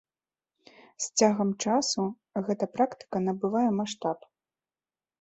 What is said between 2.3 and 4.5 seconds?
гэта практыка набывае маштаб.